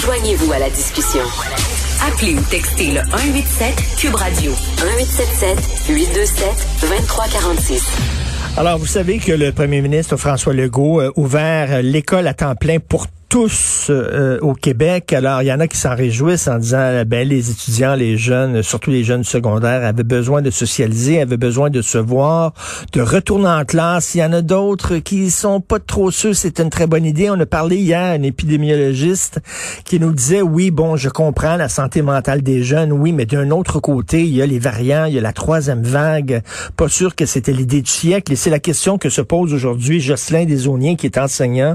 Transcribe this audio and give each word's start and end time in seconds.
Joignez-vous 0.00 0.52
à 0.52 0.58
la 0.58 0.70
discussion. 0.70 1.22
Appelez 2.06 2.34
ou 2.34 2.40
textez 2.50 2.92
le 2.92 3.00
187 3.10 3.74
Cube 3.98 4.14
Radio 4.14 4.52
1877 4.52 5.88
827 5.88 6.46
2346. 6.82 7.82
Alors, 8.56 8.78
vous 8.78 8.86
savez 8.86 9.18
que 9.18 9.32
le 9.32 9.50
premier 9.50 9.80
ministre 9.80 10.16
François 10.16 10.52
Legault 10.52 11.00
a 11.00 11.10
ouvert 11.16 11.82
l'école 11.82 12.28
à 12.28 12.34
temps 12.34 12.54
plein 12.54 12.78
pour 12.78 13.08
tous 13.34 13.88
euh, 13.90 14.38
au 14.42 14.54
Québec. 14.54 15.12
Alors, 15.12 15.42
il 15.42 15.46
y 15.46 15.52
en 15.52 15.58
a 15.58 15.66
qui 15.66 15.76
s'en 15.76 15.96
réjouissent 15.96 16.46
en 16.46 16.56
disant, 16.56 17.02
ben, 17.04 17.26
les 17.26 17.50
étudiants, 17.50 17.96
les 17.96 18.16
jeunes, 18.16 18.62
surtout 18.62 18.92
les 18.92 19.02
jeunes 19.02 19.24
secondaires, 19.24 19.84
avaient 19.84 20.04
besoin 20.04 20.40
de 20.40 20.50
socialiser, 20.50 21.20
avaient 21.20 21.36
besoin 21.36 21.68
de 21.68 21.82
se 21.82 21.98
voir, 21.98 22.52
de 22.92 23.00
retourner 23.00 23.48
en 23.48 23.64
classe. 23.64 24.14
Il 24.14 24.18
y 24.18 24.24
en 24.24 24.32
a 24.32 24.40
d'autres 24.40 24.98
qui 24.98 25.32
sont 25.32 25.60
pas 25.60 25.80
trop 25.80 26.12
sûrs. 26.12 26.36
C'est 26.36 26.60
une 26.60 26.70
très 26.70 26.86
bonne 26.86 27.04
idée. 27.04 27.28
On 27.28 27.40
a 27.40 27.44
parlé 27.44 27.74
hier 27.78 27.98
à 27.98 28.10
un 28.10 28.22
épidémiologiste 28.22 29.40
qui 29.84 29.98
nous 29.98 30.12
disait, 30.12 30.40
oui, 30.40 30.70
bon, 30.70 30.94
je 30.94 31.08
comprends 31.08 31.56
la 31.56 31.68
santé 31.68 32.02
mentale 32.02 32.40
des 32.40 32.62
jeunes, 32.62 32.92
oui, 32.92 33.10
mais 33.10 33.26
d'un 33.26 33.50
autre 33.50 33.80
côté, 33.80 34.22
il 34.22 34.32
y 34.32 34.42
a 34.42 34.46
les 34.46 34.60
variants, 34.60 35.06
il 35.06 35.14
y 35.14 35.18
a 35.18 35.22
la 35.22 35.32
troisième 35.32 35.82
vague. 35.82 36.44
Pas 36.76 36.88
sûr 36.88 37.16
que 37.16 37.26
c'était 37.26 37.52
l'idée 37.52 37.82
du 37.82 37.90
siècle. 37.90 38.32
Et 38.32 38.36
c'est 38.36 38.50
la 38.50 38.60
question 38.60 38.96
que 38.96 39.08
se 39.08 39.22
pose 39.22 39.52
aujourd'hui 39.52 40.00
Jocelyn 40.00 40.44
Desauniers, 40.44 40.94
qui 40.94 41.06
est 41.06 41.18
enseignant 41.18 41.74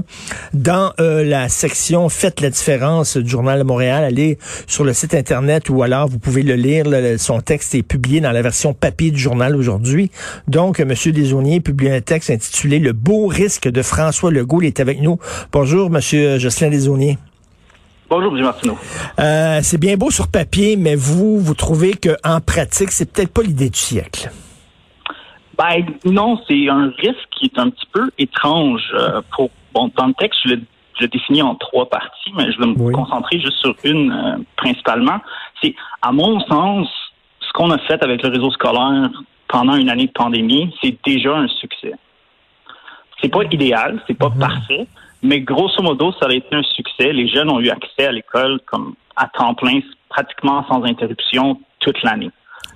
dans 0.54 0.94
euh, 1.00 1.22
la 1.22 1.49
section 1.50 2.08
Faites 2.08 2.40
la 2.40 2.50
différence 2.50 3.16
du 3.16 3.28
Journal 3.28 3.58
de 3.58 3.64
Montréal. 3.64 4.04
Allez 4.04 4.38
sur 4.66 4.84
le 4.84 4.92
site 4.92 5.14
Internet 5.14 5.68
ou 5.68 5.82
alors 5.82 6.08
vous 6.08 6.18
pouvez 6.18 6.42
le 6.42 6.54
lire. 6.54 6.86
son 7.18 7.40
texte 7.40 7.74
est 7.74 7.82
publié 7.82 8.20
dans 8.20 8.32
la 8.32 8.42
version 8.42 8.72
papier 8.72 9.10
du 9.10 9.18
journal 9.18 9.54
aujourd'hui. 9.56 10.10
Donc, 10.48 10.80
M. 10.80 10.88
Desauniers 10.88 11.60
publie 11.60 11.90
un 11.90 12.00
texte 12.00 12.30
intitulé 12.30 12.78
Le 12.78 12.92
beau 12.92 13.26
risque 13.26 13.68
de 13.68 13.82
François 13.82 14.30
Legault. 14.30 14.62
Il 14.62 14.66
est 14.66 14.80
avec 14.80 15.00
nous. 15.00 15.18
Bonjour, 15.52 15.86
M. 15.94 16.00
Jocelyn 16.38 16.70
Desauniers. 16.70 17.18
Bonjour, 18.08 18.36
M. 18.36 18.42
Martineau. 18.42 18.78
Euh, 19.18 19.60
c'est 19.62 19.78
bien 19.78 19.96
beau 19.96 20.10
sur 20.10 20.28
papier, 20.28 20.76
mais 20.76 20.96
vous, 20.96 21.38
vous 21.38 21.54
trouvez 21.54 21.92
qu'en 21.94 22.40
pratique, 22.40 22.90
c'est 22.90 23.12
peut-être 23.12 23.32
pas 23.32 23.42
l'idée 23.42 23.70
du 23.70 23.78
siècle. 23.78 24.30
Ben 25.56 25.84
non, 26.06 26.40
c'est 26.48 26.68
un 26.68 26.90
risque 26.96 27.28
qui 27.38 27.44
est 27.44 27.58
un 27.58 27.68
petit 27.68 27.86
peu 27.92 28.10
étrange. 28.18 28.82
Euh, 28.94 29.20
pour 29.36 29.50
bon, 29.74 29.90
dans 29.96 30.06
le 30.06 30.14
texte, 30.14 30.40
je 30.44 30.54
le 30.54 30.60
je 31.00 31.06
l'ai 31.06 31.08
défini 31.08 31.42
en 31.42 31.54
trois 31.54 31.88
parties, 31.88 32.32
mais 32.36 32.52
je 32.52 32.58
vais 32.58 32.66
me 32.66 32.92
concentrer 32.92 33.40
juste 33.40 33.56
sur 33.58 33.74
une 33.84 34.12
euh, 34.12 34.38
principalement. 34.56 35.18
C'est, 35.62 35.74
à 36.02 36.12
mon 36.12 36.40
sens, 36.40 36.88
ce 37.40 37.52
qu'on 37.54 37.70
a 37.70 37.78
fait 37.78 38.02
avec 38.04 38.22
le 38.22 38.28
réseau 38.28 38.50
scolaire 38.50 39.10
pendant 39.48 39.76
une 39.76 39.88
année 39.88 40.06
de 40.06 40.12
pandémie, 40.12 40.74
c'est 40.82 40.96
déjà 41.04 41.36
un 41.36 41.48
succès. 41.48 41.92
C'est 43.20 43.30
pas 43.30 43.44
idéal, 43.50 44.00
c'est 44.06 44.16
pas 44.16 44.28
mhm. 44.28 44.38
parfait, 44.38 44.86
mais 45.22 45.40
grosso 45.40 45.82
modo, 45.82 46.12
ça 46.20 46.26
a 46.28 46.32
été 46.32 46.54
un 46.54 46.62
succès. 46.62 47.12
Les 47.12 47.28
jeunes 47.28 47.50
ont 47.50 47.60
eu 47.60 47.70
accès 47.70 48.06
à 48.06 48.12
l'école 48.12 48.60
comme 48.66 48.94
à 49.16 49.26
temps 49.28 49.54
plein, 49.54 49.80
pratiquement 50.08 50.64
sans 50.68 50.82
interruption 50.84 51.60
toute 51.80 52.02
l'année. 52.02 52.30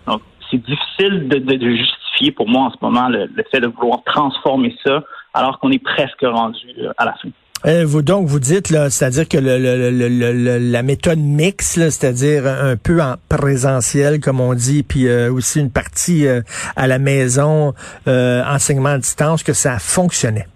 Donc, 0.07 0.23
c'est 0.51 0.63
difficile 0.63 1.29
de, 1.29 1.77
justifier 1.77 2.33
pour 2.33 2.49
moi 2.49 2.65
en 2.65 2.71
ce 2.71 2.77
moment 2.81 3.09
le 3.09 3.45
fait 3.51 3.61
de 3.61 3.67
vouloir 3.67 4.03
transformer 4.05 4.77
ça 4.85 5.03
alors 5.35 5.59
qu'on 5.59 5.71
est 5.73 5.83
presque 5.83 6.23
rendu 6.23 6.67
euh, 6.79 6.93
à 6.97 7.05
la 7.05 7.15
fin. 7.15 7.29
Euh, 7.67 7.85
vous 7.87 8.03
donc 8.03 8.27
vous 8.27 8.41
dites 8.41 8.69
là, 8.69 8.91
c'est-à-dire 8.91 9.27
que 9.27 9.39
le, 9.39 9.57
le, 9.57 9.91
le, 9.91 10.59
la 10.59 10.83
méthode 10.83 11.19
mixte, 11.19 11.79
c'est-à-dire 11.79 12.47
un 12.47 12.77
peu 12.77 13.01
en 13.01 13.15
présentiel 13.31 14.21
comme 14.21 14.41
on 14.41 14.53
dit, 14.53 14.83
puis 14.83 15.09
euh, 15.09 15.33
aussi 15.33 15.61
une 15.61 15.71
partie 15.71 16.27
euh, 16.27 16.43
à 16.77 16.87
la 16.87 16.99
maison, 16.99 17.73
enseignement 18.07 18.91
à 18.91 18.99
distance, 18.99 19.43
que 19.43 19.55
ça 19.55 19.79
fonctionnait? 19.79 20.47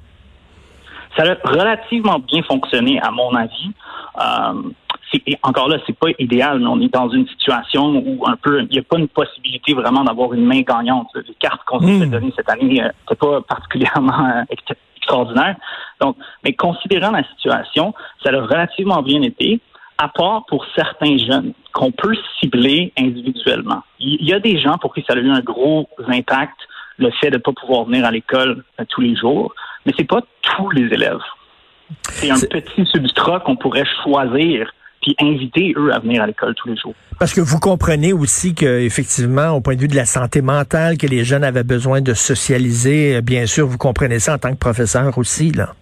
Ça 1.17 1.23
a 1.25 1.49
relativement 1.49 2.19
bien 2.19 2.43
fonctionné 2.43 3.01
à 3.01 3.11
mon 3.11 3.35
avis. 3.35 3.73
encore 5.43 5.69
là, 5.69 5.79
c'est 5.87 5.99
pas 5.99 6.09
idéal, 6.19 6.61
mais 6.61 6.67
on 6.67 6.81
est 6.81 6.93
dans 6.93 7.09
une 7.09 7.27
situation 7.27 7.87
où 7.87 8.25
un 8.27 8.37
peu, 8.37 8.61
il 8.61 8.69
n'y 8.69 8.79
a 8.79 8.83
pas 8.83 8.99
une 8.99 9.09
possibilité 9.09 9.73
vraiment 9.73 10.05
d'avoir 10.05 10.35
une 10.35 10.45
main 10.45 10.61
gagnante. 10.61 11.09
Les 11.15 11.35
cartes 11.41 11.63
qu'on 11.67 11.81
s'est 11.81 12.07
hmm. 12.07 12.11
données 12.11 12.33
cette 12.37 12.51
année, 12.51 12.83
c'est 13.09 13.19
pas 13.19 13.41
particulièrement 13.41 14.45
extraordinaire. 14.51 15.57
Donc, 16.01 16.17
mais 16.45 16.53
considérant 16.53 17.11
la 17.11 17.25
situation, 17.25 17.95
ça 18.23 18.31
a 18.31 18.41
relativement 18.41 19.03
bien 19.03 19.23
été, 19.23 19.61
à 19.99 20.09
part 20.09 20.45
pour 20.47 20.65
certains 20.77 21.19
jeunes 21.19 21.53
qu'on 21.73 21.91
peut 21.91 22.17
cibler 22.41 22.93
individuellement. 22.99 23.83
Il 23.99 24.25
y 24.25 24.33
a 24.33 24.41
des 24.41 24.59
gens 24.61 24.79
pour 24.79 24.95
qui 24.95 25.05
ça 25.07 25.15
a 25.15 25.17
eu 25.17 25.31
un 25.31 25.41
gros 25.41 25.89
impact, 26.07 26.57
le 26.99 27.11
fait 27.21 27.31
de 27.31 27.37
ne 27.37 27.43
pas 27.43 27.53
pouvoir 27.53 27.85
venir 27.85 28.05
à 28.05 28.11
l'école 28.11 28.65
euh, 28.81 28.85
tous 28.89 29.01
les 29.01 29.17
jours, 29.17 29.53
mais 29.87 29.93
c'est 29.97 30.09
pas 30.09 30.21
tous 30.43 30.71
les 30.71 30.93
élèves. 30.93 31.21
C'est 32.03 32.31
un 32.31 32.39
petit 32.39 32.85
substrat 32.87 33.41
qu'on 33.41 33.57
pourrait 33.57 33.87
choisir 34.03 34.71
puis 35.01 35.15
inviter 35.21 35.75
eux 35.77 35.93
à 35.93 36.01
venir 36.01 36.23
à 36.23 36.27
l'école 36.27 36.55
tous 36.55 36.69
les 36.69 36.77
jours. 36.77 36.95
Parce 37.19 37.33
que 37.33 37.41
vous 37.41 37.59
comprenez 37.61 38.13
aussi 38.13 38.55
que 38.55 38.81
effectivement, 38.81 39.51
au 39.51 39.61
point 39.61 39.77
de 39.77 39.81
vue 39.81 39.89
de 39.89 39.97
la 39.97 40.05
santé 40.05 40.43
mentale, 40.43 40.99
que 40.99 41.07
les 41.07 41.25
jeunes 41.25 41.45
avaient 41.45 41.65
besoin 41.65 42.01
de 42.01 42.15
socialiser. 42.15 43.17
Euh, 43.17 43.21
bien 43.21 43.47
sûr, 43.47 43.67
vous 43.67 43.79
comprenez 43.79 44.19
ça 44.19 44.35
en 44.35 44.39
tant 44.39 44.51
que 44.51 44.59
professeur 44.59 45.17
aussi, 45.17 45.53
là. 45.53 45.75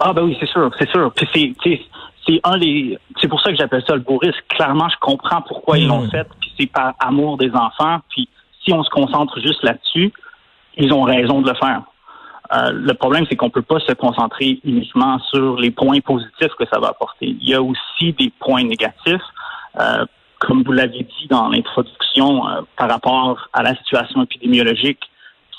Ah 0.00 0.12
ben 0.12 0.22
oui, 0.22 0.36
c'est 0.38 0.48
sûr, 0.48 0.70
c'est 0.78 0.88
sûr. 0.90 1.12
Puis 1.12 1.28
c'est 1.64 1.80
c'est 2.26 2.40
un 2.44 2.58
des 2.58 2.98
c'est 3.20 3.28
pour 3.28 3.40
ça 3.40 3.50
que 3.50 3.56
j'appelle 3.56 3.82
ça 3.86 3.94
le 3.94 4.00
beau 4.00 4.18
risque. 4.18 4.44
Clairement, 4.48 4.88
je 4.88 4.96
comprends 5.00 5.42
pourquoi 5.42 5.78
ils 5.78 5.86
l'ont 5.86 6.02
hmm. 6.02 6.10
fait. 6.10 6.28
Puis 6.40 6.52
c'est 6.58 6.66
par 6.66 6.94
amour 7.00 7.38
des 7.38 7.50
enfants. 7.52 7.98
Puis 8.10 8.28
si 8.64 8.72
on 8.72 8.82
se 8.82 8.90
concentre 8.90 9.40
juste 9.40 9.62
là-dessus, 9.62 10.12
ils 10.76 10.92
ont 10.92 11.02
raison 11.02 11.40
de 11.40 11.48
le 11.48 11.56
faire. 11.56 11.82
Euh, 12.52 12.70
le 12.72 12.94
problème, 12.94 13.26
c'est 13.28 13.36
qu'on 13.36 13.50
peut 13.50 13.62
pas 13.62 13.80
se 13.80 13.92
concentrer 13.92 14.60
uniquement 14.64 15.18
sur 15.18 15.56
les 15.58 15.70
points 15.70 16.00
positifs 16.00 16.54
que 16.58 16.64
ça 16.72 16.78
va 16.78 16.88
apporter. 16.88 17.26
Il 17.40 17.48
y 17.48 17.54
a 17.54 17.62
aussi 17.62 18.12
des 18.14 18.32
points 18.40 18.64
négatifs, 18.64 19.22
euh, 19.78 20.06
comme 20.38 20.62
vous 20.62 20.72
l'avez 20.72 21.02
dit 21.02 21.26
dans 21.28 21.48
l'introduction, 21.48 22.48
euh, 22.48 22.62
par 22.76 22.88
rapport 22.88 23.48
à 23.52 23.62
la 23.62 23.74
situation 23.76 24.22
épidémiologique, 24.22 25.00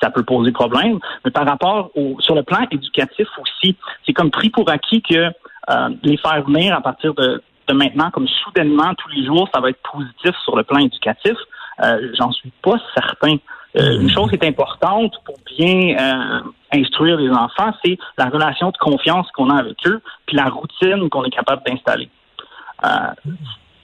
ça 0.02 0.10
peut 0.10 0.24
poser 0.24 0.52
problème. 0.52 1.00
Mais 1.26 1.32
par 1.32 1.46
rapport 1.46 1.92
au, 1.96 2.18
sur 2.20 2.36
le 2.36 2.44
plan 2.44 2.66
éducatif 2.72 3.28
aussi, 3.42 3.76
c'est 4.06 4.14
comme 4.14 4.32
pris 4.32 4.50
pour 4.50 4.70
acquis 4.70 5.02
que 5.02 5.30
les 6.02 6.18
faire 6.18 6.44
venir 6.46 6.76
à 6.76 6.82
partir 6.82 7.14
de, 7.14 7.44
de, 7.68 7.74
maintenant, 7.74 8.10
comme 8.10 8.28
soudainement 8.28 8.96
tous 8.98 9.10
les 9.10 9.24
jours, 9.24 9.48
ça 9.54 9.62
va 9.62 9.70
être 9.70 9.82
positif 9.84 10.36
sur 10.44 10.56
le 10.56 10.64
plan 10.64 10.80
éducatif. 10.80 11.36
J'en 12.18 12.32
suis 12.32 12.52
pas 12.64 12.78
certain. 12.96 13.38
Euh, 13.78 14.02
une 14.02 14.10
chose 14.10 14.30
qui 14.30 14.36
est 14.36 14.46
importante 14.46 15.14
pour 15.26 15.36
bien 15.58 15.96
euh, 15.96 16.40
instruire 16.74 17.18
les 17.18 17.30
enfants, 17.30 17.72
c'est 17.84 17.98
la 18.18 18.26
relation 18.26 18.72
de 18.72 18.78
confiance 18.78 19.30
qu'on 19.32 19.50
a 19.52 19.60
avec 19.60 19.78
eux, 19.86 20.02
puis 20.26 20.36
la 20.36 20.46
routine 20.46 21.08
qu'on 21.10 21.24
est 21.24 21.30
capable 21.30 21.62
d'installer. 21.66 22.10
Euh, 22.84 22.88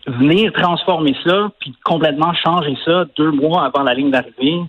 venir 0.07 0.51
transformer 0.53 1.15
ça, 1.23 1.49
puis 1.59 1.75
complètement 1.83 2.33
changer 2.33 2.75
ça 2.83 3.05
deux 3.15 3.31
mois 3.31 3.65
avant 3.65 3.83
la 3.83 3.93
ligne 3.93 4.09
d'arrivée, 4.09 4.59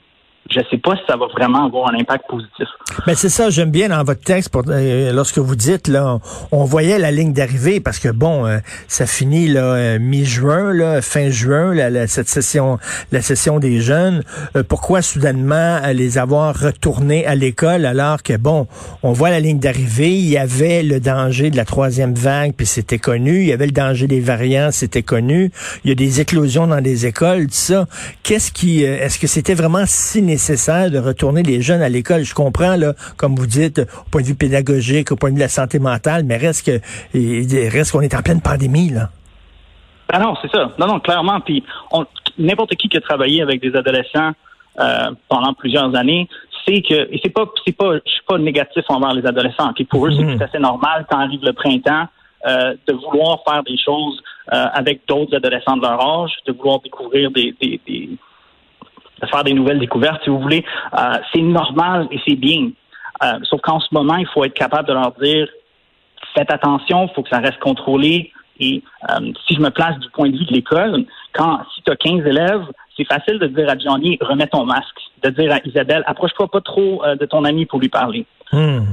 je 0.51 0.61
ne 0.61 0.65
sais 0.71 0.79
pas 0.79 0.95
si 0.97 1.03
ça 1.09 1.17
va 1.17 1.27
vraiment 1.27 1.67
avoir 1.67 1.91
un 1.93 1.99
impact 1.99 2.25
positif. 2.29 2.69
Mais 3.07 3.15
c'est 3.15 3.29
ça, 3.29 3.51
j'aime 3.51 3.71
bien 3.71 3.89
dans 3.89 4.03
votre 4.05 4.21
texte 4.21 4.51
pour, 4.51 4.63
euh, 4.69 5.13
lorsque 5.13 5.39
vous 5.39 5.57
dites 5.57 5.89
là, 5.89 6.19
on, 6.53 6.65
voyait 6.65 6.99
la 6.99 7.11
ligne 7.11 7.33
d'arrivée 7.33 7.81
parce 7.81 7.99
que 7.99 8.09
bon, 8.09 8.47
euh, 8.47 8.59
ça 8.87 9.07
finit 9.07 9.49
là 9.49 9.61
euh, 9.61 9.99
mi-juin, 9.99 10.73
là, 10.73 11.03
fin 11.03 11.31
juin, 11.31 11.75
la, 11.75 12.07
cette 12.07 12.29
session, 12.29 12.79
la 13.13 13.23
session 13.23 13.59
des 13.59 13.81
jeunes. 13.81 14.23
pourquoi 14.69 15.03
soudainement 15.03 15.81
les 15.93 16.19
avoir 16.19 16.59
retournés 16.59 17.27
à 17.27 17.35
l'école 17.35 17.85
alors 17.85 18.23
que 18.23 18.37
bon, 18.37 18.67
on 19.03 19.13
voit 19.13 19.31
la 19.31 19.41
ligne 19.41 19.59
d'arrivée, 19.59 20.13
il 20.13 20.29
y 20.29 20.39
avait 20.39 20.83
le 20.83 21.01
danger 21.01 21.51
de 21.51 21.57
la 21.57 21.65
troisième 21.65 22.15
vague, 22.15 22.53
puis 22.57 22.67
c'était 22.67 22.99
connu, 22.99 23.41
il 23.41 23.47
y 23.47 23.53
avait 23.53 23.67
le 23.67 23.73
danger 23.73 24.07
des 24.07 24.21
variants, 24.21 24.71
c'était 24.71 25.03
connu, 25.03 25.51
il 25.85 25.89
y 25.89 25.93
a 25.93 25.97
des 25.97 26.21
éclosions 26.21 26.67
dans 26.67 26.81
des 26.81 27.07
écoles, 27.07 27.47
tout 27.47 27.53
ça. 27.53 27.87
Qu'est-ce 28.23 28.53
qui, 28.53 28.83
est-ce 28.83 29.19
que 29.19 29.27
c'était 29.27 29.55
vraiment 29.55 29.85
si 29.87 30.23
nécessaire 30.37 30.91
de 30.91 30.99
retourner 30.99 31.43
les 31.43 31.63
jeunes 31.63 31.83
à 31.83 31.89
l'école. 31.89 32.23
Je 32.23 32.35
comprends, 32.35 32.77
là, 32.77 32.93
comme 33.17 33.35
vous 33.35 33.47
dites, 33.47 33.79
au 33.79 34.11
point 34.11 34.23
de 34.23 34.27
vue 34.27 34.35
pédagogique, 34.35 35.11
au 35.13 35.17
point 35.17 35.31
de 35.31 35.35
vue 35.35 35.41
de 35.41 35.45
la 35.45 35.49
santé 35.49 35.79
mentale, 35.79 36.25
mais 36.25 36.37
reste 36.37 36.67
que 36.67 36.77
reste 37.77 37.93
qu'on 37.93 38.03
est 38.03 38.15
en 38.15 38.23
pleine 38.23 38.43
pandémie, 38.43 38.91
là. 38.91 39.09
Ah 40.13 40.21
non, 40.21 40.35
c'est 40.41 40.51
ça. 40.53 40.71
Non, 40.79 40.87
non, 40.87 41.01
clairement. 41.01 41.41
Puis 41.41 41.65
n'importe 42.39 42.75
qui 42.77 42.89
qui 42.89 42.97
a 42.97 43.01
travaillé 43.01 43.43
avec 43.43 43.61
des 43.61 43.75
adolescents 43.75 44.33
euh, 44.79 45.11
pendant 45.29 45.53
plusieurs 45.55 45.97
années 45.97 46.29
sait 46.65 46.81
que 46.83 46.95
et 46.95 47.19
c'est 47.23 47.33
pas 47.33 47.47
c'est 47.65 47.77
pas 47.77 47.95
je 47.95 48.11
suis 48.11 48.27
pas 48.29 48.39
négatif 48.39 48.85
envers 48.89 49.15
les 49.15 49.27
adolescents. 49.27 49.73
Puis 49.75 49.85
pour 49.85 50.07
eux, 50.07 50.13
c'est 50.13 50.23
mhm. 50.23 50.37
tout 50.37 50.45
à 50.45 50.49
fait 50.49 50.61
normal 50.61 51.07
quand 51.11 51.19
arrive 51.19 51.43
le 51.43 51.53
printemps. 51.53 52.07
Euh, 52.47 52.75
de 52.87 52.93
vouloir 52.93 53.43
faire 53.49 53.65
des 53.65 53.77
choses 53.77 54.23
euh, 54.53 54.67
avec 54.73 55.01
d'autres 55.09 55.35
adolescents 55.35 55.77
de 55.79 55.83
leur 55.83 56.01
âge, 56.01 56.33
de 56.47 56.53
vouloir 56.53 56.79
découvrir 56.81 57.29
des, 57.33 57.53
des, 57.61 57.81
de 59.21 59.27
faire 59.27 59.45
des 59.45 59.55
nouvelles 59.55 59.79
découvertes, 59.79 60.23
si 60.25 60.31
vous 60.31 60.41
voulez. 60.41 60.65
Euh, 60.99 61.19
c'est 61.33 61.43
normal 61.43 62.09
et 62.11 62.21
c'est 62.27 62.37
bien. 62.37 62.71
Euh, 63.23 63.39
sauf 63.45 63.61
qu'en 63.63 63.81
ce 63.81 63.89
moment, 63.93 64.17
il 64.17 64.27
faut 64.27 64.45
être 64.45 64.55
capable 64.55 64.89
de 64.89 64.93
leur 64.93 65.13
dire 65.13 65.49
faites 66.35 66.53
attention, 66.53 67.09
il 67.09 67.15
faut 67.15 67.23
que 67.23 67.31
ça 67.31 67.39
reste 67.39 67.59
contrôlé, 67.59 68.33
Et 68.61 68.83
euh, 69.11 69.33
si 69.47 69.55
je 69.55 69.61
me 69.61 69.71
place 69.71 69.99
du 69.99 70.09
point 70.11 70.29
de 70.29 70.37
vue 70.37 70.45
de 70.45 70.53
l'école, 70.53 71.05
quand 71.33 71.61
si 71.75 71.83
tu 71.83 71.91
as 71.91 71.97
15 71.97 72.27
élèves, 72.27 72.65
c'est 72.97 73.05
facile 73.05 73.39
de 73.39 73.47
dire 73.49 73.69
à 73.69 73.77
Johnny, 73.79 74.19
remets 74.21 74.47
ton 74.47 74.65
masque. 74.65 74.97
De 75.23 75.31
dire 75.31 75.53
à 75.53 75.59
Isabelle, 75.67 76.03
approche-toi 76.07 76.49
pas 76.49 76.61
trop 76.61 77.03
euh, 77.05 77.17
de 77.17 77.25
ton 77.27 77.45
ami 77.45 77.67
pour 77.67 77.81
lui 77.81 77.89
parler. 77.89 78.27
Hmm. 78.53 78.85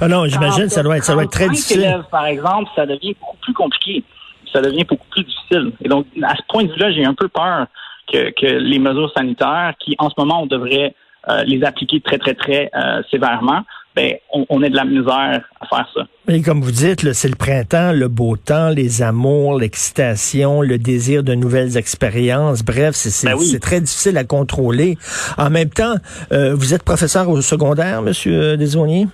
Ah 0.00 0.08
non, 0.08 0.26
j'imagine 0.26 0.68
ça 0.68 0.82
doit 0.82 0.96
être, 0.96 1.04
ça 1.04 1.12
doit 1.12 1.24
être 1.24 1.32
très 1.32 1.48
difficile. 1.48 1.80
élèves, 1.80 2.04
par 2.10 2.26
exemple, 2.26 2.70
ça 2.74 2.86
devient 2.86 3.14
beaucoup 3.20 3.36
plus 3.42 3.52
compliqué. 3.52 4.04
Ça 4.52 4.60
devient 4.60 4.84
beaucoup 4.84 5.06
plus 5.10 5.24
difficile. 5.24 5.72
Et 5.84 5.88
donc, 5.88 6.06
à 6.22 6.36
ce 6.36 6.42
point 6.48 6.64
de 6.64 6.72
vue-là, 6.72 6.92
j'ai 6.92 7.04
un 7.04 7.14
peu 7.14 7.28
peur 7.28 7.66
que, 8.12 8.30
que, 8.30 8.46
les 8.46 8.78
mesures 8.78 9.12
sanitaires, 9.16 9.74
qui 9.78 9.94
en 9.98 10.10
ce 10.10 10.14
moment, 10.18 10.42
on 10.42 10.46
devrait 10.46 10.94
euh, 11.28 11.44
les 11.44 11.62
appliquer 11.64 12.00
très, 12.00 12.18
très, 12.18 12.34
très 12.34 12.70
euh, 12.74 13.02
sévèrement, 13.10 13.62
ben, 13.94 14.14
on, 14.32 14.46
on, 14.48 14.62
est 14.62 14.70
de 14.70 14.76
la 14.76 14.84
misère 14.84 15.42
à 15.60 15.66
faire 15.66 15.88
ça. 15.94 16.06
Et 16.26 16.40
comme 16.42 16.62
vous 16.62 16.72
dites, 16.72 17.12
c'est 17.12 17.28
le 17.28 17.36
printemps, 17.36 17.92
le 17.92 18.08
beau 18.08 18.36
temps, 18.36 18.70
les 18.70 19.02
amours, 19.02 19.58
l'excitation, 19.58 20.62
le 20.62 20.78
désir 20.78 21.22
de 21.22 21.34
nouvelles 21.34 21.76
expériences. 21.76 22.64
Bref, 22.64 22.94
c'est 22.94 23.28
ben 23.28 23.36
très 23.60 23.80
difficile 23.80 24.16
à 24.16 24.24
contrôler. 24.24 24.96
En 25.38 25.50
même 25.50 25.70
temps, 25.70 25.94
euh, 26.32 26.54
vous 26.54 26.74
êtes 26.74 26.82
professeur 26.82 27.28
au 27.28 27.40
secondaire, 27.40 28.02
Monsieur 28.02 28.56
Desauniers? 28.56 29.06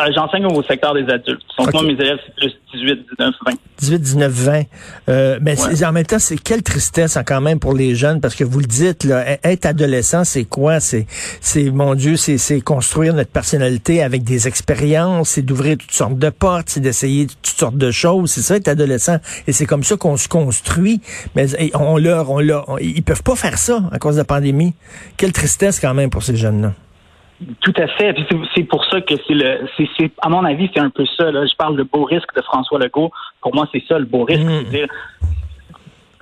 Euh, 0.00 0.12
j'enseigne 0.14 0.46
au 0.46 0.62
secteur 0.62 0.94
des 0.94 1.08
adultes. 1.08 1.42
Donc, 1.58 1.72
moi, 1.72 1.82
mes 1.82 1.94
élèves, 1.94 2.18
c'est 2.24 2.34
plus 2.36 2.54
18, 2.74 3.06
19, 3.18 3.34
20. 3.46 3.52
18, 3.78 3.98
19, 3.98 4.32
20. 4.32 4.62
Euh, 5.08 5.38
mais 5.40 5.56
en 5.84 5.92
même 5.92 6.04
temps, 6.04 6.18
c'est 6.18 6.36
quelle 6.36 6.62
tristesse 6.62 7.16
hein, 7.16 7.24
quand 7.24 7.40
même 7.40 7.58
pour 7.58 7.74
les 7.74 7.94
jeunes, 7.94 8.20
parce 8.20 8.34
que 8.34 8.44
vous 8.44 8.60
le 8.60 8.66
dites, 8.66 9.04
là, 9.04 9.24
e-, 9.24 9.38
être 9.42 9.66
adolescent, 9.66 10.24
c'est 10.24 10.44
quoi? 10.44 10.78
C'est, 10.80 11.06
c'est 11.40 11.70
mon 11.70 11.94
Dieu, 11.94 12.16
c'est 12.16 12.60
construire 12.60 13.14
notre 13.14 13.30
personnalité 13.30 14.02
avec 14.02 14.24
des 14.24 14.46
expériences, 14.46 15.30
c'est 15.30 15.42
d'ouvrir 15.42 15.78
toutes 15.78 15.92
sortes 15.92 16.18
de 16.18 16.30
portes, 16.30 16.68
c'est 16.68 16.80
d'essayer 16.80 17.26
toutes 17.26 17.58
sortes 17.58 17.78
de 17.78 17.90
choses. 17.90 18.30
C'est 18.30 18.42
ça, 18.42 18.56
être 18.56 18.68
adolescent. 18.68 19.18
Et 19.46 19.52
c'est 19.52 19.66
comme 19.66 19.84
ça 19.84 19.96
qu'on 19.96 20.16
se 20.16 20.28
construit. 20.28 21.00
Mais 21.34 21.46
on 21.74 21.96
leur, 21.96 22.30
on 22.30 22.40
leur, 22.40 22.76
ils 22.80 23.02
peuvent 23.02 23.22
pas 23.22 23.36
faire 23.36 23.58
ça 23.58 23.82
à 23.90 23.98
cause 23.98 24.14
de 24.14 24.20
la 24.20 24.24
pandémie. 24.24 24.74
Quelle 25.16 25.32
tristesse 25.32 25.80
quand 25.80 25.94
même 25.94 26.10
pour 26.10 26.22
ces 26.22 26.36
jeunes-là. 26.36 26.74
Tout 27.60 27.74
à 27.76 27.86
fait. 27.86 28.16
c'est 28.54 28.64
pour 28.64 28.84
ça 28.86 29.00
que 29.00 29.14
c'est 29.26 29.34
le, 29.34 29.68
c'est, 29.76 30.10
à 30.22 30.28
mon 30.28 30.44
avis, 30.44 30.68
c'est 30.74 30.80
un 30.80 30.90
peu 30.90 31.06
ça. 31.16 31.30
Là. 31.30 31.46
Je 31.46 31.54
parle 31.54 31.76
de 31.76 31.84
beau 31.84 32.04
risque 32.04 32.34
de 32.34 32.42
François 32.42 32.80
Legault. 32.80 33.12
Pour 33.40 33.54
moi, 33.54 33.68
c'est 33.72 33.82
ça 33.86 33.98
le 33.98 34.06
beau 34.06 34.24
risque. 34.24 34.42
Mm. 34.42 34.64
Dire, 34.64 34.88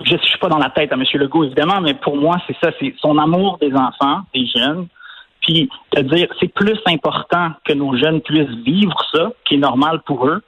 je 0.05 0.13
ne 0.13 0.19
suis 0.19 0.37
pas 0.37 0.47
dans 0.47 0.59
la 0.59 0.69
tête 0.69 0.91
à 0.91 0.95
M. 0.95 1.03
Legault, 1.15 1.45
évidemment, 1.45 1.81
mais 1.81 1.95
pour 1.95 2.17
moi, 2.17 2.37
c'est 2.45 2.55
ça. 2.61 2.71
C'est 2.79 2.93
son 2.99 3.17
amour 3.17 3.57
des 3.59 3.73
enfants, 3.73 4.21
des 4.33 4.45
jeunes. 4.45 4.87
Puis 5.41 5.69
de 5.95 6.01
dire, 6.01 6.27
c'est 6.39 6.53
plus 6.53 6.79
important 6.85 7.51
que 7.65 7.73
nos 7.73 7.97
jeunes 7.97 8.21
puissent 8.21 8.55
vivre 8.63 8.95
ça, 9.11 9.31
qui 9.45 9.55
est 9.55 9.59
normal 9.59 10.01
pour 10.05 10.27
eux, 10.27 10.43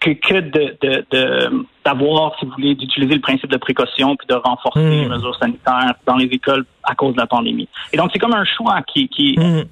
que, 0.00 0.10
que 0.10 0.40
de, 0.40 0.76
de, 0.80 1.66
d'avoir, 1.84 2.38
si 2.38 2.46
vous 2.46 2.52
voulez, 2.52 2.74
d'utiliser 2.74 3.14
le 3.14 3.20
principe 3.20 3.50
de 3.50 3.58
précaution 3.58 4.16
puis 4.16 4.26
de 4.26 4.34
renforcer 4.34 4.80
mm. 4.80 5.02
les 5.02 5.08
mesures 5.08 5.36
sanitaires 5.36 5.94
dans 6.06 6.16
les 6.16 6.26
écoles 6.26 6.64
à 6.82 6.94
cause 6.94 7.12
de 7.12 7.20
la 7.20 7.26
pandémie. 7.26 7.68
Et 7.92 7.98
donc, 7.98 8.08
c'est 8.10 8.18
comme 8.18 8.34
un 8.34 8.44
choix 8.46 8.80
qui, 8.86 9.06
qui 9.08 9.38
mm 9.38 9.64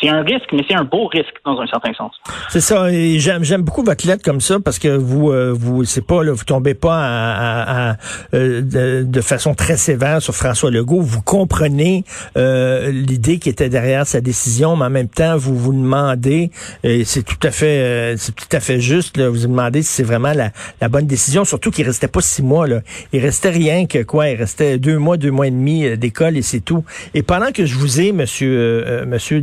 c'est 0.00 0.08
un 0.08 0.22
risque, 0.22 0.48
mais 0.52 0.62
c'est 0.68 0.76
un 0.76 0.84
beau 0.84 1.06
risque 1.06 1.34
dans 1.44 1.60
un 1.60 1.66
certain 1.66 1.92
sens. 1.92 2.12
C'est 2.48 2.60
ça. 2.60 2.90
Et 2.92 3.18
j'aime, 3.18 3.42
j'aime 3.42 3.62
beaucoup 3.62 3.82
votre 3.82 4.06
lettre 4.06 4.22
comme 4.22 4.40
ça 4.40 4.58
parce 4.60 4.78
que 4.78 4.88
vous, 4.88 5.30
euh, 5.30 5.52
vous, 5.52 5.84
c'est 5.84 6.06
pas 6.06 6.22
là, 6.22 6.32
vous 6.32 6.44
tombez 6.44 6.74
pas 6.74 7.00
à, 7.00 7.96
euh, 8.34 8.62
de, 8.62 9.20
façon 9.20 9.54
très 9.54 9.76
sévère 9.76 10.22
sur 10.22 10.34
François 10.34 10.70
Legault. 10.70 11.00
Vous 11.00 11.22
comprenez 11.22 12.04
euh, 12.36 12.90
l'idée 12.90 13.38
qui 13.38 13.48
était 13.48 13.68
derrière 13.68 14.06
sa 14.06 14.20
décision, 14.20 14.76
mais 14.76 14.86
en 14.86 14.90
même 14.90 15.08
temps, 15.08 15.36
vous 15.36 15.56
vous 15.56 15.72
demandez, 15.72 16.50
et 16.84 17.04
c'est 17.04 17.24
tout 17.24 17.40
à 17.42 17.50
fait, 17.50 18.14
c'est 18.16 18.34
tout 18.34 18.48
à 18.52 18.60
fait 18.60 18.80
juste. 18.80 19.16
Là, 19.16 19.28
vous 19.28 19.40
vous 19.40 19.48
demandez 19.48 19.82
si 19.82 19.92
c'est 19.92 20.02
vraiment 20.04 20.32
la, 20.32 20.50
la, 20.80 20.88
bonne 20.88 21.06
décision. 21.06 21.44
Surtout 21.44 21.70
qu'il 21.70 21.84
restait 21.84 22.08
pas 22.08 22.20
six 22.20 22.42
mois. 22.42 22.66
Là, 22.66 22.80
il 23.12 23.20
restait 23.20 23.50
rien 23.50 23.86
que 23.86 24.02
quoi? 24.04 24.28
Il 24.28 24.36
restait 24.36 24.78
deux 24.78 24.98
mois, 24.98 25.16
deux 25.16 25.30
mois 25.30 25.48
et 25.48 25.50
demi 25.50 25.96
d'école 25.98 26.36
et 26.36 26.42
c'est 26.42 26.60
tout. 26.60 26.84
Et 27.14 27.22
pendant 27.22 27.50
que 27.52 27.66
je 27.66 27.74
vous 27.74 28.00
ai, 28.00 28.12
Monsieur, 28.12 29.04
Monsieur 29.06 29.40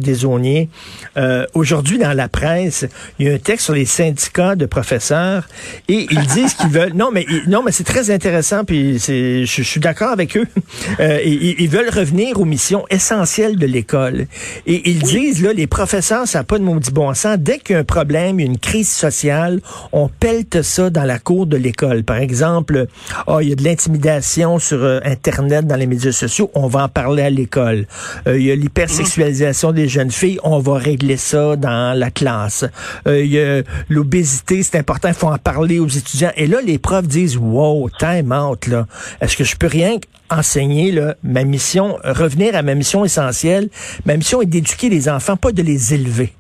euh, 1.18 1.46
aujourd'hui, 1.54 1.98
dans 1.98 2.14
la 2.14 2.28
presse, 2.28 2.86
il 3.20 3.28
y 3.28 3.30
a 3.30 3.34
un 3.34 3.38
texte 3.38 3.66
sur 3.66 3.74
les 3.74 3.86
syndicats 3.86 4.56
de 4.56 4.66
professeurs 4.66 5.48
et 5.88 6.08
ils 6.10 6.28
disent 6.34 6.54
qu'ils 6.54 6.70
veulent. 6.70 6.94
Non, 6.94 7.10
mais 7.12 7.26
non, 7.48 7.64
mais 7.64 7.72
c'est 7.72 7.84
très 7.84 8.10
intéressant. 8.10 8.64
Puis 8.64 9.00
je, 9.00 9.44
je 9.46 9.62
suis 9.64 9.80
d'accord 9.80 10.12
avec 10.12 10.38
eux. 10.38 10.48
Euh, 11.00 11.20
ils, 11.24 11.68
veulent 11.68 11.90
revenir 11.90 12.40
aux 12.40 12.46
missions 12.46 12.86
essentielles 12.90 13.58
de 13.58 13.66
l'école. 13.66 14.28
Et 14.66 14.90
ils 14.90 15.00
disent 15.00 15.42
là, 15.42 15.52
les 15.52 15.68
professeurs, 15.68 16.28
ça 16.28 16.40
n'a 16.40 16.44
pas 16.44 16.58
de 16.58 16.64
maudit 16.64 16.92
bon 16.92 17.14
sens. 17.14 17.38
Dès 17.38 17.58
qu'il 17.58 17.74
y 17.74 17.78
a 17.78 17.80
un 17.80 17.84
problème, 17.84 18.40
une 18.40 18.58
crise 18.58 18.90
sociale, 18.90 19.62
on 19.92 20.08
pelte 20.08 20.62
ça 20.62 20.90
dans 20.90 21.04
la 21.04 21.20
cour 21.20 21.48
de 21.48 21.58
l'école. 21.58 22.04
Par 22.04 22.18
exemple, 22.18 22.88
oh, 23.28 23.40
il 23.42 23.50
y 23.50 23.52
a 23.52 23.56
de 23.56 23.64
l'intimidation 23.64 24.60
sur 24.60 24.84
euh, 24.84 25.00
Internet, 25.04 25.68
dans 25.68 25.76
les 25.76 25.88
médias 25.88 26.12
sociaux, 26.12 26.52
on 26.54 26.68
va 26.68 26.84
en 26.84 26.90
parler 26.90 27.24
à 27.24 27.30
l'école. 27.30 27.88
il 28.28 28.42
y 28.42 28.52
a 28.52 28.56
l'hypersexualisation 28.56 29.72
des 29.72 29.88
jeunes 29.96 30.12
filles, 30.12 30.40
on 30.44 30.60
va 30.60 30.78
régler 30.78 31.18
ça 31.18 31.56
dans 31.56 31.98
la 31.98 32.12
classe. 32.12 32.66
Euh, 33.08 33.64
l'obésité, 33.90 34.64
c'est 34.64 34.78
important, 34.78 35.08
il 35.08 35.14
faut 35.14 35.28
en 35.28 35.38
parler 35.38 35.80
aux 35.80 35.88
étudiants. 35.88 36.32
Et 36.36 36.48
là, 36.48 36.58
les 36.62 36.78
profs 36.78 37.08
disent, 37.08 37.38
wow, 37.38 37.90
time 37.90 38.32
out, 38.32 38.68
là. 38.68 38.86
Est-ce 39.22 39.38
que 39.38 39.44
je 39.44 39.56
peux 39.56 39.68
rien 39.68 39.98
enseigner, 40.30 40.92
là, 40.92 41.16
ma 41.24 41.44
mission, 41.44 41.98
revenir 42.04 42.56
à 42.56 42.62
ma 42.62 42.76
mission 42.76 43.06
essentielle? 43.06 43.70
Ma 44.06 44.18
mission 44.18 44.42
est 44.42 44.46
d'éduquer 44.46 44.90
les 44.90 45.08
enfants, 45.08 45.38
pas 45.38 45.52
de 45.52 45.62
les 45.62 45.94
élever. 45.94 46.34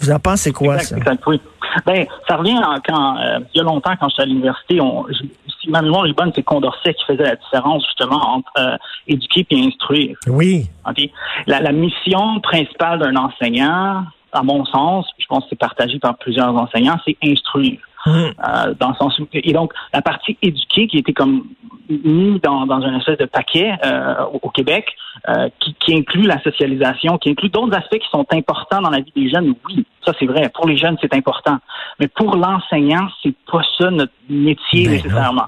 Vous 0.00 0.10
en 0.10 0.18
pensez 0.18 0.52
quoi, 0.52 0.78
ça? 0.78 0.96
oui. 1.26 1.40
Ben, 1.86 2.04
ça 2.26 2.36
revient 2.36 2.58
quand, 2.86 3.16
euh, 3.18 3.38
il 3.54 3.58
y 3.58 3.60
a 3.60 3.64
longtemps, 3.64 3.92
quand 4.00 4.08
j'étais 4.08 4.22
à 4.22 4.26
l'université, 4.26 4.80
on, 4.80 5.06
si 5.60 5.70
ma 5.70 5.82
mémoire 5.82 6.06
est 6.06 6.12
bonne, 6.12 6.32
c'est 6.34 6.42
Condorcet 6.42 6.94
qui 6.94 7.04
faisait 7.04 7.24
la 7.24 7.36
différence 7.36 7.84
justement 7.86 8.36
entre 8.36 8.52
euh, 8.58 8.76
éduquer 9.06 9.46
et 9.50 9.66
instruire. 9.66 10.16
Oui. 10.26 10.66
La, 11.46 11.60
la 11.60 11.72
mission 11.72 12.40
principale 12.40 13.00
d'un 13.00 13.16
enseignant, 13.16 14.04
à 14.32 14.42
mon 14.42 14.64
sens, 14.64 15.06
je 15.18 15.26
pense 15.26 15.44
que 15.44 15.50
c'est 15.50 15.58
partagé 15.58 15.98
par 15.98 16.16
plusieurs 16.16 16.54
enseignants, 16.54 16.98
c'est 17.06 17.16
instruire. 17.22 17.78
Mmh. 18.06 18.10
Euh, 18.10 18.74
dans 18.80 18.88
le 18.88 18.94
sens 18.94 19.20
et 19.34 19.52
donc 19.52 19.74
la 19.92 20.00
partie 20.00 20.38
éduquée 20.40 20.86
qui 20.86 20.96
était 20.96 21.12
comme 21.12 21.44
mise 21.90 22.40
dans, 22.40 22.64
dans 22.64 22.80
une 22.80 22.94
espèce 22.94 23.18
de 23.18 23.26
paquet 23.26 23.72
euh, 23.84 24.24
au, 24.40 24.48
Québec 24.48 24.86
euh, 25.28 25.50
qui, 25.58 25.74
qui, 25.74 25.94
inclut 25.94 26.22
la 26.22 26.40
socialisation, 26.42 27.18
qui 27.18 27.30
inclut 27.30 27.50
d'autres 27.50 27.76
aspects 27.76 27.98
qui 27.98 28.08
sont 28.10 28.24
importants 28.32 28.80
dans 28.80 28.88
la 28.88 29.00
vie 29.00 29.12
des 29.14 29.28
jeunes. 29.28 29.54
Oui, 29.68 29.84
ça 30.10 30.16
c'est 30.18 30.26
vrai. 30.26 30.50
Pour 30.54 30.66
les 30.66 30.76
jeunes, 30.76 30.96
c'est 31.00 31.14
important. 31.14 31.58
Mais 31.98 32.08
pour 32.08 32.36
l'enseignant, 32.36 33.08
c'est 33.22 33.34
pas 33.50 33.62
ça 33.78 33.90
notre 33.90 34.12
métier 34.28 34.84
ben 34.84 34.92
nécessairement. 34.92 35.46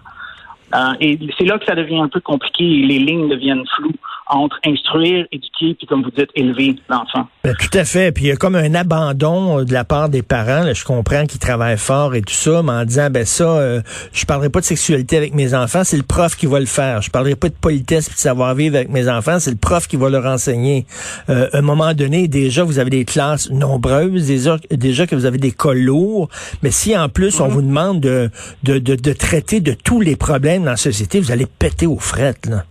Euh, 0.75 0.95
et 1.01 1.19
c'est 1.39 1.45
là 1.45 1.59
que 1.59 1.67
ça 1.67 1.75
devient 1.75 2.01
un 2.01 2.09
peu 2.09 2.21
compliqué. 2.21 2.65
Les 2.65 2.99
lignes 2.99 3.29
deviennent 3.29 3.65
floues 3.77 3.93
entre 4.33 4.59
instruire, 4.67 5.27
éduquer, 5.31 5.75
puis 5.75 5.87
comme 5.87 6.03
vous 6.03 6.11
dites, 6.11 6.31
élever 6.35 6.77
l'enfant. 6.89 7.29
Ben, 7.45 7.55
tout 7.55 7.79
à 7.79 7.85
fait. 7.85 8.13
Puis 8.13 8.25
il 8.25 8.29
y 8.29 8.33
a 8.33 8.37
comme 8.37 8.55
un 8.55 8.75
abandon 8.75 9.61
euh, 9.61 9.65
de 9.65 9.73
la 9.73 9.85
part 9.85 10.09
des 10.09 10.23
parents. 10.23 10.73
je 10.73 10.85
comprends 10.85 11.27
qu'ils 11.27 11.39
travaillent 11.39 11.79
fort 11.79 12.15
et 12.15 12.23
tout 12.23 12.33
ça, 12.33 12.63
mais 12.63 12.73
en 12.73 12.85
disant 12.85 13.09
ben 13.11 13.27
ça, 13.27 13.45
euh, 13.45 13.83
je 14.13 14.25
parlerai 14.25 14.49
pas 14.49 14.61
de 14.61 14.65
sexualité 14.65 15.19
avec 15.19 15.35
mes 15.35 15.55
enfants, 15.55 15.85
c'est 15.85 15.99
le 15.99 16.03
prof 16.03 16.35
qui 16.35 16.47
va 16.47 16.61
le 16.61 16.67
faire. 16.67 17.03
Je 17.03 17.11
parlerai 17.11 17.37
pas 17.37 17.49
de 17.49 17.55
politesse 17.55 18.09
et 18.09 18.13
de 18.13 18.17
savoir-vivre 18.17 18.77
avec 18.77 18.89
mes 18.89 19.09
enfants, 19.09 19.39
c'est 19.39 19.51
le 19.51 19.57
prof 19.57 19.87
qui 19.87 19.97
va 19.97 20.09
leur 20.09 20.25
enseigner. 20.25 20.87
Euh, 21.29 21.49
à 21.53 21.59
un 21.59 21.63
moment 21.63 21.93
donné, 21.93 22.27
déjà, 22.27 22.65
vous 22.65 22.79
avez 22.79 22.91
des 22.91 23.05
classes 23.05 23.51
nombreuses, 23.51 24.27
déjà, 24.27 24.57
déjà 24.71 25.07
que 25.07 25.15
vous 25.15 25.27
avez 25.27 25.39
des 25.39 25.53
cols 25.53 25.83
lourds, 25.83 26.29
mais 26.63 26.71
si 26.71 26.97
en 26.97 27.09
plus 27.09 27.41
on 27.41 27.49
mhm. 27.49 27.53
vous 27.53 27.63
demande 27.63 28.01
de, 28.01 28.31
de, 28.63 28.79
de, 28.79 28.95
de, 28.95 29.13
traiter 29.13 29.61
de 29.61 29.75
tous 29.75 30.01
les 30.01 30.17
problèmes 30.17 30.65
dans 30.65 30.71
la 30.71 30.77
société, 30.77 31.21
vous 31.21 31.33
allez 31.33 31.47
péter 31.47 31.87
aux 31.87 31.99
frettes. 31.99 32.47
Là. 32.47 32.65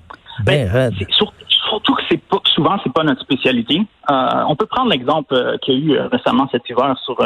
Ben, 0.44 0.70
ben 0.74 0.92
surtout 1.10 1.41
que 1.80 2.04
c'est 2.10 2.22
pas 2.22 2.40
souvent 2.54 2.78
c'est 2.84 2.94
pas 2.94 3.04
notre 3.04 3.22
spécialité. 3.22 3.82
Euh, 4.10 4.44
on 4.48 4.56
peut 4.56 4.66
prendre 4.66 4.90
l'exemple 4.90 5.34
euh, 5.34 5.58
qu'il 5.58 5.74
y 5.74 5.78
a 5.78 5.80
eu 5.80 5.98
euh, 5.98 6.08
récemment 6.08 6.48
cet 6.52 6.70
hiver 6.70 6.96
sur 7.06 7.18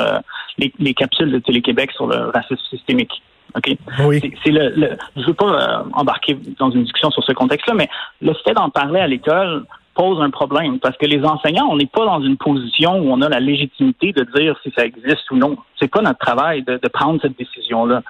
les, 0.57 0.93
capsules 0.93 1.31
de 1.31 1.39
Télé-Québec 1.39 1.91
sur 1.91 2.07
le 2.07 2.29
racisme 2.29 2.63
systémique. 2.69 3.21
Ok? 3.55 3.75
Oui. 4.05 4.21
C'est 4.43 4.51
le, 4.51 4.69
le, 4.69 4.97
je 5.15 5.25
veux 5.25 5.33
pas 5.33 5.85
embarquer 5.93 6.37
dans 6.59 6.71
une 6.71 6.83
discussion 6.83 7.09
sur 7.11 7.23
ce 7.23 7.31
contexte-là, 7.31 7.73
mais 7.73 7.89
le 8.21 8.33
fait 8.45 8.53
d'en 8.53 8.69
parler 8.69 8.99
à 8.99 9.07
l'école 9.07 9.65
pose 9.93 10.21
un 10.21 10.29
problème 10.29 10.79
parce 10.79 10.97
que 10.97 11.05
les 11.05 11.23
enseignants, 11.23 11.67
on 11.69 11.77
n'est 11.77 11.85
pas 11.85 12.05
dans 12.05 12.21
une 12.21 12.35
position 12.35 12.99
où 12.99 13.11
on 13.11 13.21
a 13.21 13.29
la 13.29 13.39
légitimité 13.39 14.11
de 14.11 14.27
dire 14.35 14.57
si 14.63 14.73
ça 14.75 14.85
existe 14.85 15.31
ou 15.31 15.37
non. 15.37 15.57
C'est 15.79 15.89
pas 15.89 16.01
notre 16.01 16.19
travail 16.19 16.63
de, 16.63 16.77
de 16.81 16.87
prendre 16.89 17.21
cette 17.21 17.37
décision-là. 17.37 18.01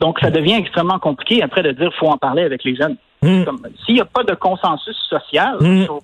donc, 0.00 0.20
ça 0.20 0.30
devient 0.30 0.54
extrêmement 0.54 1.00
compliqué 1.00 1.42
après 1.42 1.62
de 1.62 1.72
dire 1.72 1.92
faut 1.94 2.08
en 2.08 2.18
parler 2.18 2.42
avec 2.42 2.62
les 2.62 2.76
jeunes. 2.76 2.96
Hmm. 3.24 3.44
S'il 3.84 3.94
n'y 3.94 4.00
a 4.00 4.04
pas 4.04 4.22
de 4.22 4.34
consensus 4.34 4.96
social 5.08 5.56
hmm. 5.58 5.84
sur, 5.84 6.00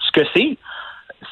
ce 0.00 0.12
que 0.12 0.26
c'est, 0.34 0.58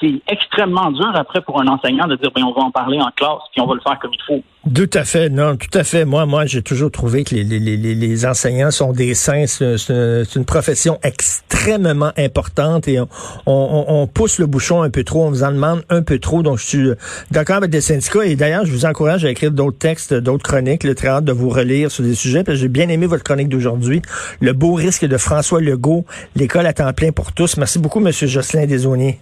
c'est 0.01 0.21
extrêmement 0.29 0.91
dur 0.91 1.11
après 1.15 1.41
pour 1.41 1.61
un 1.61 1.67
enseignant 1.67 2.07
de 2.07 2.17
dire, 2.17 2.31
ben, 2.35 2.45
on 2.45 2.53
va 2.53 2.63
en 2.63 2.71
parler 2.71 2.99
en 3.01 3.11
classe, 3.17 3.41
puis 3.53 3.61
on 3.61 3.67
va 3.67 3.75
le 3.75 3.81
faire 3.81 3.99
comme 3.99 4.13
il 4.13 4.23
faut. 4.27 4.43
Tout 4.75 4.91
à 4.93 5.05
fait, 5.05 5.31
non, 5.31 5.57
tout 5.57 5.77
à 5.77 5.83
fait. 5.83 6.05
Moi, 6.05 6.27
moi, 6.27 6.45
j'ai 6.45 6.63
toujours 6.63 6.91
trouvé 6.91 7.25
que 7.25 7.35
les, 7.35 7.45
les, 7.45 7.59
les, 7.59 7.95
les, 7.95 8.27
enseignants 8.27 8.71
sont 8.71 8.93
des 8.93 9.15
saints. 9.15 9.47
C'est 9.47 10.35
une 10.37 10.45
profession 10.45 10.99
extrêmement 11.03 12.13
importante 12.19 12.87
et 12.87 13.01
on, 13.01 13.09
on, 13.47 13.85
on, 13.89 14.07
pousse 14.07 14.39
le 14.39 14.47
bouchon 14.47 14.83
un 14.83 14.91
peu 14.91 15.05
trop, 15.05 15.25
on 15.25 15.31
vous 15.31 15.43
en 15.43 15.53
demande 15.53 15.83
un 15.89 16.03
peu 16.03 16.19
trop. 16.19 16.43
Donc, 16.43 16.59
je 16.59 16.67
suis 16.67 16.91
d'accord 17.31 17.57
avec 17.57 17.73
les 17.73 17.81
syndicats 17.81 18.27
et 18.27 18.37
d'ailleurs, 18.37 18.67
je 18.67 18.73
vous 18.73 18.85
encourage 18.85 19.25
à 19.25 19.31
écrire 19.31 19.53
d'autres 19.53 19.79
textes, 19.79 20.13
d'autres 20.13 20.45
chroniques. 20.45 20.85
Le 20.85 20.95
très 20.95 21.09
hâte 21.09 21.25
de 21.25 21.33
vous 21.33 21.49
relire 21.49 21.91
sur 21.91 22.05
des 22.05 22.15
sujets. 22.15 22.45
J'ai 22.47 22.69
bien 22.69 22.89
aimé 22.89 23.07
votre 23.07 23.25
chronique 23.25 23.49
d'aujourd'hui. 23.49 24.03
Le 24.41 24.53
beau 24.53 24.75
risque 24.75 25.07
de 25.07 25.17
François 25.17 25.61
Legault, 25.61 26.05
l'école 26.37 26.67
à 26.67 26.73
temps 26.73 26.93
plein 26.93 27.13
pour 27.13 27.33
tous. 27.33 27.57
Merci 27.57 27.79
beaucoup, 27.79 28.01
Monsieur 28.01 28.27
Jocelyn 28.27 28.67
Desauniers. 28.67 29.19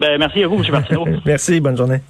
Ben, 0.00 0.18
merci 0.18 0.42
à 0.42 0.48
vous, 0.48 0.62
M. 0.62 0.70
Martineau. 0.70 1.06
merci, 1.24 1.60
bonne 1.60 1.76
journée. 1.76 2.00